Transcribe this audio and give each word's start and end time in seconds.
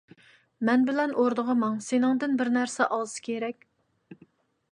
مەن 0.69 0.85
بىلەن 0.87 1.11
ئوردىغا 1.23 1.55
ماڭ، 1.65 1.75
سېنىڭدىن 1.89 2.33
بىر 2.41 2.51
نەرسە 2.55 2.87
ئالسا 2.97 3.25
كېرەك. 3.27 3.67